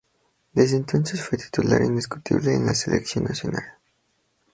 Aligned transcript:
Desde 0.53 0.77
entonces 0.77 1.21
fue 1.21 1.37
titular 1.37 1.79
indiscutible 1.83 2.55
en 2.55 2.65
la 2.65 2.73
selección 2.73 3.25
nacional. 3.25 3.75